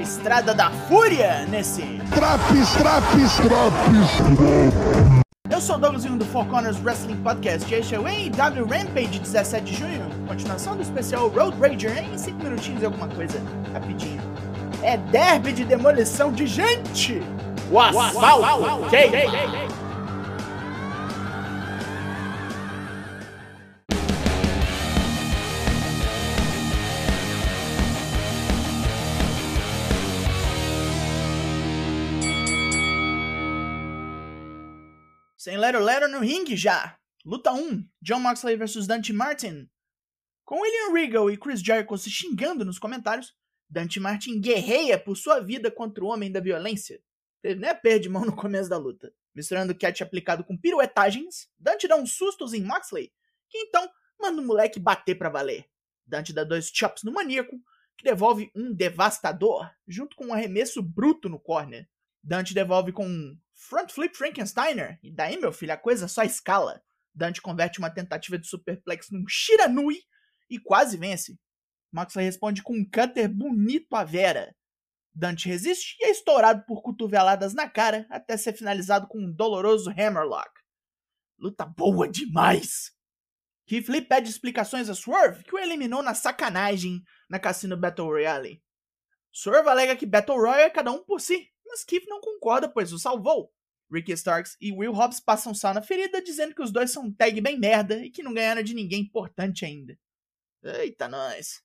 a 0.00 0.02
estrada 0.02 0.54
da 0.54 0.70
fúria 0.70 1.46
nesse. 1.46 1.82
Traps, 2.14 2.72
traps, 2.78 3.36
traps. 3.36 4.80
Eu 5.50 5.60
sou 5.60 5.76
o 5.76 5.78
Douglas 5.78 6.04
Jung 6.04 6.16
do 6.16 6.24
Four 6.24 6.46
Corners 6.46 6.82
Wrestling 6.82 7.16
Podcast 7.16 7.70
e 7.70 7.76
este 7.76 7.94
é 7.94 8.00
o 8.00 8.06
AEW 8.06 8.66
Rampage 8.66 9.18
17 9.18 9.62
de 9.62 9.74
junho, 9.74 10.08
continuação 10.26 10.74
do 10.74 10.80
especial 10.80 11.28
Road 11.28 11.54
Rager 11.60 11.98
em 11.98 12.16
5 12.16 12.42
minutinhos 12.42 12.82
e 12.82 12.86
alguma 12.86 13.08
coisa, 13.08 13.38
rapidinho. 13.74 14.22
É 14.82 14.96
derby 14.96 15.52
de 15.52 15.66
demolição 15.66 16.32
de 16.32 16.46
gente! 16.46 17.22
O 17.70 17.78
asfalto! 17.78 18.86
Okay. 18.86 19.10
Sem 35.40 35.56
Lero 35.56 35.82
Lero 35.82 36.06
no 36.06 36.18
ringue 36.18 36.54
já. 36.54 36.98
Luta 37.24 37.50
1, 37.50 37.82
John 38.02 38.20
Moxley 38.20 38.58
vs 38.58 38.86
Dante 38.86 39.10
Martin. 39.10 39.70
Com 40.44 40.60
William 40.60 40.92
Regal 40.92 41.30
e 41.30 41.38
Chris 41.38 41.62
Jericho 41.62 41.96
se 41.96 42.10
xingando 42.10 42.62
nos 42.62 42.78
comentários, 42.78 43.34
Dante 43.66 43.98
Martin 43.98 44.38
guerreia 44.38 45.02
por 45.02 45.16
sua 45.16 45.40
vida 45.40 45.70
contra 45.70 46.04
o 46.04 46.08
Homem 46.08 46.30
da 46.30 46.40
Violência. 46.40 47.00
Teve 47.40 47.58
nem 47.58 47.70
a 47.70 47.74
perda 47.74 48.00
de 48.00 48.08
mão 48.10 48.26
no 48.26 48.36
começo 48.36 48.68
da 48.68 48.76
luta. 48.76 49.14
Misturando 49.34 49.74
catch 49.74 50.02
aplicado 50.02 50.44
com 50.44 50.58
piruetagens, 50.58 51.48
Dante 51.58 51.88
dá 51.88 51.96
uns 51.96 52.12
sustos 52.12 52.52
em 52.52 52.62
Moxley, 52.62 53.10
que 53.48 53.56
então 53.56 53.88
manda 54.20 54.42
o 54.42 54.44
moleque 54.44 54.78
bater 54.78 55.14
pra 55.14 55.30
valer. 55.30 55.64
Dante 56.04 56.34
dá 56.34 56.44
dois 56.44 56.70
chops 56.70 57.02
no 57.02 57.12
maníaco, 57.12 57.58
que 57.96 58.04
devolve 58.04 58.50
um 58.54 58.74
devastador, 58.74 59.70
junto 59.88 60.16
com 60.16 60.26
um 60.26 60.34
arremesso 60.34 60.82
bruto 60.82 61.30
no 61.30 61.40
corner. 61.40 61.88
Dante 62.22 62.52
devolve 62.52 62.92
com 62.92 63.06
um 63.06 63.38
front 63.60 63.92
flip 63.92 64.16
Frankensteiner, 64.16 64.98
e 65.02 65.12
daí, 65.12 65.38
meu 65.38 65.52
filho, 65.52 65.72
a 65.72 65.76
coisa 65.76 66.08
só 66.08 66.22
escala. 66.22 66.82
Dante 67.14 67.42
converte 67.42 67.78
uma 67.78 67.90
tentativa 67.90 68.38
de 68.38 68.46
superplex 68.46 69.10
num 69.10 69.26
Shiranui 69.28 69.98
e 70.48 70.58
quase 70.58 70.96
vence. 70.96 71.38
Moxley 71.92 72.24
responde 72.24 72.62
com 72.62 72.72
um 72.72 72.84
cutter 72.84 73.28
bonito 73.28 73.94
à 73.94 74.04
Vera. 74.04 74.54
Dante 75.12 75.48
resiste 75.48 75.96
e 76.00 76.06
é 76.06 76.10
estourado 76.10 76.64
por 76.66 76.82
cotoveladas 76.82 77.52
na 77.52 77.68
cara 77.68 78.06
até 78.08 78.36
ser 78.36 78.54
finalizado 78.54 79.06
com 79.08 79.18
um 79.18 79.32
doloroso 79.32 79.90
hammerlock. 79.90 80.50
Luta 81.38 81.66
boa 81.66 82.08
demais! 82.08 82.92
Lee 83.70 84.02
pede 84.02 84.30
explicações 84.30 84.88
a 84.88 84.94
Swerve, 84.94 85.44
que 85.44 85.54
o 85.54 85.58
eliminou 85.58 86.02
na 86.02 86.14
sacanagem 86.14 87.02
na 87.28 87.38
Cassino 87.38 87.76
Battle 87.76 88.08
Royale. 88.08 88.62
Swerve 89.32 89.68
alega 89.68 89.96
que 89.96 90.06
Battle 90.06 90.38
Royale 90.38 90.62
é 90.62 90.70
cada 90.70 90.90
um 90.90 91.04
por 91.04 91.20
si, 91.20 91.48
mas 91.70 91.84
Keith 91.84 92.04
não 92.08 92.20
concorda, 92.20 92.68
pois 92.68 92.92
o 92.92 92.98
salvou. 92.98 93.52
Ricky 93.90 94.12
Starks 94.12 94.56
e 94.60 94.72
Will 94.72 94.92
Hobbs 94.92 95.20
passam 95.20 95.54
sal 95.54 95.74
na 95.74 95.82
ferida, 95.82 96.22
dizendo 96.22 96.54
que 96.54 96.62
os 96.62 96.70
dois 96.70 96.90
são 96.90 97.12
tag 97.12 97.40
bem 97.40 97.58
merda 97.58 98.04
e 98.04 98.10
que 98.10 98.22
não 98.22 98.34
ganharam 98.34 98.62
de 98.62 98.74
ninguém 98.74 99.00
importante 99.00 99.64
ainda. 99.64 99.98
Eita, 100.62 101.08
nós. 101.08 101.62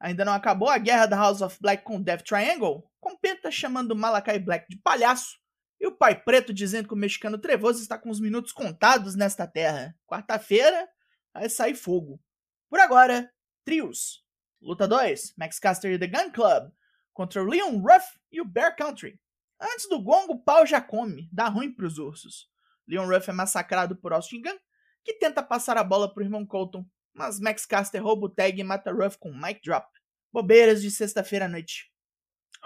Ainda 0.00 0.24
não 0.24 0.32
acabou 0.32 0.68
a 0.68 0.78
guerra 0.78 1.06
da 1.06 1.16
House 1.16 1.40
of 1.40 1.58
Black 1.60 1.82
com 1.82 2.00
Death 2.00 2.22
Triangle, 2.22 2.88
com 3.00 3.16
Penta 3.16 3.50
chamando 3.50 3.96
Malakai 3.96 4.38
Black 4.38 4.68
de 4.68 4.76
palhaço 4.80 5.38
e 5.80 5.86
o 5.86 5.92
pai 5.92 6.20
preto 6.22 6.52
dizendo 6.52 6.88
que 6.88 6.94
o 6.94 6.96
mexicano 6.96 7.38
trevoso 7.38 7.80
está 7.80 7.98
com 7.98 8.10
os 8.10 8.20
minutos 8.20 8.52
contados 8.52 9.14
nesta 9.14 9.46
terra. 9.46 9.96
Quarta-feira 10.06 10.88
vai 11.32 11.48
sair 11.48 11.74
fogo. 11.74 12.20
Por 12.68 12.78
agora, 12.80 13.32
trios. 13.64 14.24
Luta 14.60 14.88
2, 14.88 15.34
Max 15.36 15.58
Caster 15.58 15.92
e 15.92 15.98
The 15.98 16.06
Gun 16.08 16.32
Club 16.32 16.72
contra 17.12 17.42
o 17.42 17.46
Leon 17.46 17.78
Ruff 17.78 18.18
e 18.30 18.40
o 18.40 18.44
Bear 18.44 18.76
Country. 18.76 19.18
Antes 19.60 19.88
do 19.88 20.00
gongo, 20.00 20.34
o 20.34 20.42
pau 20.42 20.64
já 20.64 20.80
come, 20.80 21.28
dá 21.32 21.48
ruim 21.48 21.72
pros 21.72 21.98
ursos. 21.98 22.48
Leon 22.86 23.06
Ruff 23.06 23.28
é 23.28 23.32
massacrado 23.32 23.96
por 23.96 24.12
Austin 24.12 24.40
Gunn, 24.40 24.58
que 25.04 25.14
tenta 25.14 25.42
passar 25.42 25.76
a 25.76 25.84
bola 25.84 26.12
pro 26.12 26.22
irmão 26.22 26.46
Colton, 26.46 26.86
mas 27.12 27.40
Max 27.40 27.66
Caster 27.66 28.02
rouba 28.02 28.26
o 28.26 28.28
tag 28.28 28.60
e 28.60 28.64
mata 28.64 28.92
Ruff 28.92 29.18
com 29.18 29.30
um 29.30 29.40
mic 29.40 29.60
drop. 29.62 29.86
Bobeiras 30.32 30.80
de 30.80 30.90
sexta-feira 30.90 31.46
à 31.46 31.48
noite. 31.48 31.90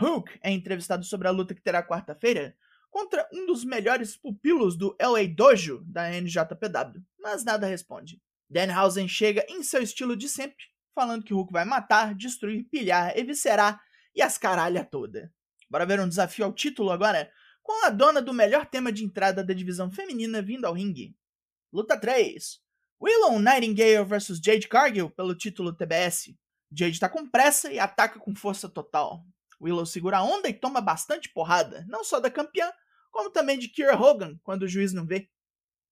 Hook 0.00 0.38
é 0.42 0.50
entrevistado 0.50 1.04
sobre 1.04 1.28
a 1.28 1.30
luta 1.30 1.54
que 1.54 1.62
terá 1.62 1.82
quarta-feira 1.82 2.56
contra 2.90 3.26
um 3.32 3.46
dos 3.46 3.64
melhores 3.64 4.16
pupilos 4.16 4.76
do 4.76 4.94
LA 5.00 5.26
Dojo 5.34 5.82
da 5.86 6.10
NJPW, 6.10 7.02
mas 7.18 7.42
nada 7.42 7.66
responde. 7.66 8.20
Danhausen 8.50 9.08
chega 9.08 9.44
em 9.48 9.62
seu 9.62 9.82
estilo 9.82 10.14
de 10.14 10.28
sempre, 10.28 10.64
falando 10.94 11.24
que 11.24 11.32
Hook 11.32 11.50
vai 11.50 11.64
matar, 11.64 12.14
destruir, 12.14 12.64
pilhar, 12.64 13.16
eviscerar 13.16 13.80
e 14.14 14.20
as 14.20 14.36
caralha 14.36 14.84
toda. 14.84 15.32
Bora 15.72 15.86
ver 15.86 15.98
um 16.00 16.08
desafio 16.08 16.44
ao 16.44 16.52
título 16.52 16.90
agora, 16.90 17.32
com 17.62 17.86
a 17.86 17.88
dona 17.88 18.20
do 18.20 18.34
melhor 18.34 18.66
tema 18.66 18.92
de 18.92 19.02
entrada 19.02 19.42
da 19.42 19.54
divisão 19.54 19.90
feminina 19.90 20.42
vindo 20.42 20.66
ao 20.66 20.74
ringue. 20.74 21.16
Luta 21.72 21.98
3. 21.98 22.60
Willow 23.02 23.38
Nightingale 23.38 24.04
vs 24.04 24.38
Jade 24.38 24.68
Cargill 24.68 25.08
pelo 25.08 25.34
título 25.34 25.72
TBS. 25.74 26.34
Jade 26.70 27.00
tá 27.00 27.08
com 27.08 27.26
pressa 27.26 27.72
e 27.72 27.78
ataca 27.78 28.18
com 28.18 28.34
força 28.34 28.68
total. 28.68 29.24
Willow 29.58 29.86
segura 29.86 30.18
a 30.18 30.22
onda 30.22 30.46
e 30.46 30.52
toma 30.52 30.82
bastante 30.82 31.30
porrada, 31.30 31.86
não 31.88 32.04
só 32.04 32.20
da 32.20 32.30
campeã, 32.30 32.70
como 33.10 33.30
também 33.30 33.58
de 33.58 33.68
Kira 33.68 33.96
Hogan, 33.96 34.38
quando 34.42 34.64
o 34.64 34.68
juiz 34.68 34.92
não 34.92 35.06
vê. 35.06 35.30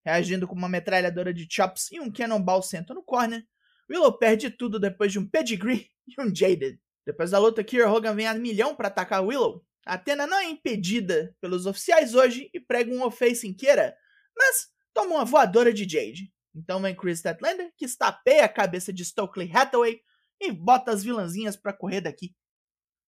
Reagindo 0.05 0.47
com 0.47 0.53
uma 0.53 0.69
metralhadora 0.69 1.33
de 1.33 1.47
chops 1.49 1.91
e 1.91 1.99
um 1.99 2.11
cannonball 2.11 2.61
senta 2.61 2.93
no 2.93 3.01
corner, 3.01 3.43
Willow 3.89 4.15
perde 4.15 4.51
tudo 4.51 4.79
depois 4.79 5.11
de 5.11 5.17
um 5.17 5.27
pedigree 5.27 5.89
e 6.07 6.21
um 6.21 6.25
Jaded. 6.25 6.79
Depois 7.03 7.31
da 7.31 7.39
luta, 7.39 7.63
Kira 7.63 7.91
Hogan 7.91 8.13
vem 8.13 8.27
a 8.27 8.35
milhão 8.35 8.75
para 8.75 8.87
atacar 8.87 9.25
Willow, 9.25 9.65
Atena 9.85 10.27
não 10.27 10.37
é 10.37 10.45
impedida 10.45 11.35
pelos 11.41 11.65
oficiais 11.65 12.13
hoje 12.13 12.49
e 12.53 12.59
prega 12.59 12.93
um 12.93 13.03
ofei 13.03 13.33
sem 13.33 13.53
queira, 13.53 13.95
mas 14.37 14.67
toma 14.93 15.15
uma 15.15 15.25
voadora 15.25 15.73
de 15.73 15.83
Jade. 15.83 16.31
Então 16.53 16.81
vem 16.81 16.95
Chris 16.95 17.19
Statlander, 17.19 17.71
que 17.77 17.85
estapeia 17.85 18.45
a 18.45 18.49
cabeça 18.49 18.91
de 18.91 19.03
Stokely 19.03 19.49
Hathaway 19.51 20.01
e 20.39 20.51
bota 20.51 20.91
as 20.91 21.03
vilãzinhas 21.03 21.55
para 21.55 21.73
correr 21.73 22.01
daqui. 22.01 22.35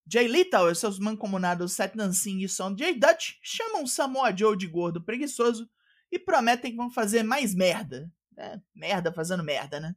Jay 0.07 0.27
Lethal 0.27 0.69
e 0.69 0.75
seus 0.75 0.99
mancomunados 0.99 1.73
Satnam 1.73 2.11
Singh 2.11 2.43
e 2.43 2.49
Sonjay 2.49 2.93
Dutch 2.99 3.35
chamam 3.41 3.87
Samoa 3.87 4.35
Joe 4.35 4.57
de 4.57 4.67
gordo 4.67 5.03
preguiçoso 5.03 5.69
e 6.11 6.19
prometem 6.19 6.71
que 6.71 6.77
vão 6.77 6.91
fazer 6.91 7.23
mais 7.23 7.55
merda. 7.55 8.11
É, 8.37 8.59
merda 8.75 9.13
fazendo 9.13 9.43
merda, 9.43 9.79
né? 9.79 9.95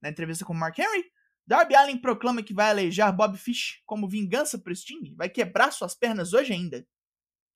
Na 0.00 0.08
entrevista 0.08 0.44
com 0.44 0.54
Mark 0.54 0.78
Henry, 0.78 1.04
Darby 1.46 1.74
Allin 1.74 1.98
proclama 1.98 2.42
que 2.42 2.54
vai 2.54 2.70
aleijar 2.70 3.14
Bob 3.14 3.36
Fish 3.36 3.82
como 3.84 4.08
vingança 4.08 4.58
pro 4.58 4.74
Sting, 4.74 5.14
vai 5.16 5.28
quebrar 5.28 5.72
suas 5.72 5.94
pernas 5.94 6.32
hoje 6.32 6.52
ainda. 6.52 6.86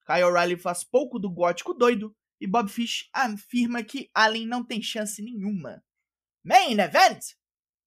Kyle 0.06 0.24
O'Reilly 0.24 0.56
faz 0.56 0.84
pouco 0.84 1.19
do 1.19 1.30
gótico 1.30 1.74
doido 1.74 2.14
e 2.41 2.47
Bob 2.47 2.69
Fish 2.69 3.08
afirma 3.12 3.82
que 3.82 4.10
Allin 4.14 4.47
não 4.47 4.64
tem 4.64 4.82
chance 4.82 5.22
nenhuma. 5.22 5.82
Main 6.44 6.78
Event! 6.78 7.34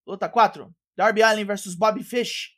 Luta 0.06 0.28
4. 0.28 0.76
Darby 0.96 1.22
Allin 1.22 1.46
vs 1.46 1.76
Bob 1.76 2.04
Fish. 2.04 2.58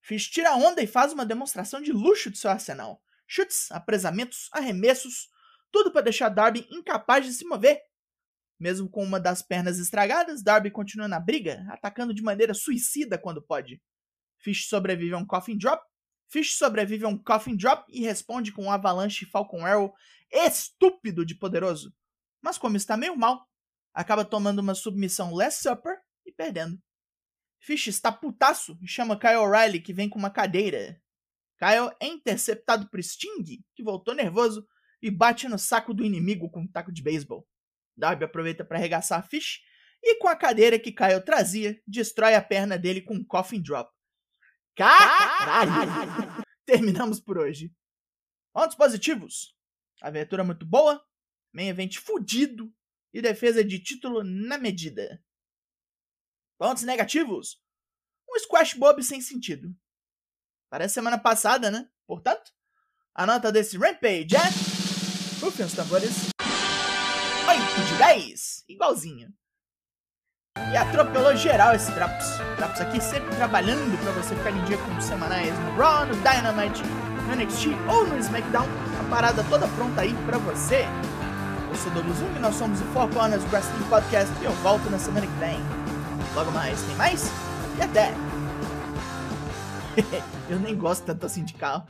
Fish 0.00 0.28
tira 0.28 0.54
onda 0.56 0.82
e 0.82 0.86
faz 0.86 1.12
uma 1.12 1.24
demonstração 1.24 1.80
de 1.80 1.92
luxo 1.92 2.30
de 2.30 2.38
seu 2.38 2.50
arsenal. 2.50 3.02
Chutes, 3.26 3.70
apresamentos, 3.70 4.48
arremessos, 4.52 5.28
tudo 5.70 5.92
para 5.92 6.02
deixar 6.02 6.28
Darby 6.28 6.66
incapaz 6.70 7.24
de 7.24 7.32
se 7.32 7.44
mover. 7.46 7.80
Mesmo 8.58 8.88
com 8.88 9.04
uma 9.04 9.20
das 9.20 9.40
pernas 9.40 9.78
estragadas, 9.78 10.42
Darby 10.42 10.70
continua 10.70 11.06
na 11.06 11.20
briga, 11.20 11.64
atacando 11.70 12.12
de 12.12 12.22
maneira 12.22 12.52
suicida 12.54 13.16
quando 13.16 13.40
pode. 13.40 13.80
Fish 14.40 14.68
sobrevive 14.68 15.14
a 15.14 15.18
um 15.18 15.26
Coffin 15.26 15.56
Drop. 15.56 15.82
Fish 16.28 16.56
sobrevive 16.56 17.04
a 17.04 17.08
um 17.08 17.16
Coffin 17.16 17.56
Drop 17.56 17.84
e 17.88 18.00
responde 18.00 18.52
com 18.52 18.64
um 18.64 18.70
Avalanche 18.70 19.26
Falcon 19.26 19.64
Arrow 19.64 19.94
estúpido 20.30 21.24
de 21.24 21.34
poderoso. 21.36 21.94
Mas 22.42 22.58
como 22.58 22.76
está 22.76 22.96
meio 22.96 23.16
mal, 23.16 23.46
acaba 23.94 24.24
tomando 24.24 24.58
uma 24.58 24.74
submissão 24.74 25.32
Last 25.32 25.62
Supper 25.62 25.96
e 26.26 26.32
perdendo. 26.32 26.78
Fish 27.60 27.88
está 27.88 28.12
putaço 28.12 28.78
e 28.80 28.86
chama 28.86 29.18
Kyle 29.18 29.36
O'Reilly, 29.36 29.80
que 29.80 29.92
vem 29.92 30.08
com 30.08 30.18
uma 30.18 30.30
cadeira. 30.30 31.00
Kyle 31.58 31.90
é 32.00 32.06
interceptado 32.06 32.88
por 32.88 33.02
Sting, 33.02 33.62
que 33.74 33.82
voltou 33.82 34.14
nervoso, 34.14 34.66
e 35.02 35.10
bate 35.10 35.48
no 35.48 35.58
saco 35.58 35.92
do 35.92 36.04
inimigo 36.04 36.50
com 36.50 36.60
um 36.60 36.68
taco 36.68 36.92
de 36.92 37.02
beisebol. 37.02 37.46
Darby 37.98 38.24
aproveita 38.24 38.64
para 38.64 38.78
arregaçar 38.78 39.26
Fish 39.28 39.60
e 40.02 40.16
com 40.18 40.28
a 40.28 40.36
cadeira 40.36 40.78
que 40.78 40.92
Kyle 40.92 41.20
trazia, 41.24 41.82
destrói 41.86 42.34
a 42.34 42.42
perna 42.42 42.78
dele 42.78 43.02
com 43.02 43.14
um 43.14 43.24
coffin 43.24 43.60
drop. 43.60 43.92
Caralho! 44.76 46.44
Terminamos 46.64 47.18
por 47.20 47.38
hoje. 47.38 47.74
Pontos 48.52 48.76
positivos. 48.76 49.56
Aventura 50.00 50.44
muito 50.44 50.64
boa, 50.64 51.04
main 51.52 51.68
event 51.68 51.96
fudido 51.98 52.72
e 53.12 53.20
defesa 53.20 53.64
de 53.64 53.82
título 53.82 54.22
na 54.22 54.56
medida. 54.56 55.20
Pontos 56.56 56.84
negativos. 56.84 57.60
Um 58.30 58.38
squash 58.38 58.74
bob 58.74 59.02
sem 59.02 59.20
sentido. 59.20 59.74
Parece 60.70 60.94
semana 60.94 61.18
passada, 61.18 61.70
né? 61.70 61.88
Portanto, 62.06 62.52
a 63.14 63.26
nota 63.26 63.50
desse 63.50 63.76
Rampage 63.76 64.36
é... 64.36 65.40
Rufem 65.40 65.66
os 65.66 65.72
tambores. 65.72 66.37
8 67.48 67.60
de 67.60 67.94
10, 67.94 68.64
igualzinho. 68.68 69.30
E 70.70 70.76
atropelou 70.76 71.34
geral 71.34 71.74
esse 71.74 71.90
Traps. 71.92 72.36
Traps 72.58 72.78
aqui 72.82 73.00
sempre 73.00 73.34
trabalhando 73.36 73.98
para 74.02 74.12
você 74.12 74.36
ficar 74.36 74.50
em 74.50 74.62
dia 74.64 74.76
com 74.76 74.94
os 74.98 75.04
semanais 75.06 75.58
no 75.60 75.76
Raw, 75.78 76.04
no 76.04 76.14
Dynamite, 76.16 76.82
no 76.82 77.34
NXT 77.34 77.68
ou 77.88 78.06
no 78.06 78.18
SmackDown. 78.18 78.66
A 79.00 79.08
parada 79.08 79.42
toda 79.44 79.66
pronta 79.66 80.02
aí 80.02 80.12
para 80.26 80.36
você. 80.36 80.84
Eu 81.70 81.74
sou 81.76 81.90
Douglas 81.92 82.18
Jung, 82.18 82.38
nós 82.38 82.54
somos 82.54 82.82
o 82.82 82.84
Four 82.92 83.08
Corners 83.14 83.42
Wrestling 83.50 83.88
Podcast 83.88 84.30
e 84.42 84.44
eu 84.44 84.52
volto 84.56 84.90
na 84.90 84.98
semana 84.98 85.26
que 85.26 85.32
vem. 85.38 85.58
Logo 86.34 86.50
mais, 86.50 86.82
tem 86.82 86.96
mais? 86.96 87.30
E 87.78 87.82
até! 87.82 88.12
eu 90.50 90.60
nem 90.60 90.76
gosto 90.76 91.06
tanto 91.06 91.24
assim 91.24 91.44
de 91.44 91.54
carro. 91.54 91.86